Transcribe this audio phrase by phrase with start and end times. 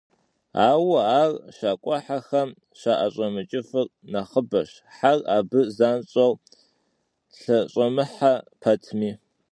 [0.69, 6.33] Ауэ ар щакIуэхьэхэм щаIэщIэмыкIыфыр нэхъыбэщ, хьэр абы занщIэу
[7.41, 9.11] лъэщIэмыхьэ пэтми.